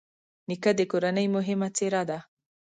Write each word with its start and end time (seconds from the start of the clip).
نیکه 0.47 0.71
د 0.79 0.81
کورنۍ 0.91 1.27
مهمه 1.35 1.67
څېره 1.77 2.03
ده. 2.09 2.19